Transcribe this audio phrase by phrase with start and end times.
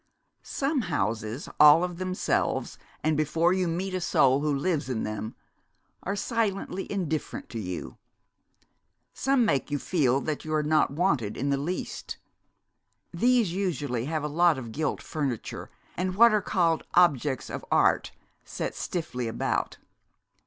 [0.41, 5.35] Some houses, all of themselves, and before you meet a soul who lives in them,
[6.01, 7.99] are silently indifferent to you.
[9.13, 12.17] Some make you feel that you are not wanted in the least;
[13.13, 18.11] these usually have a lot of gilt furniture, and what are called objects of art
[18.43, 19.77] set stiffly about.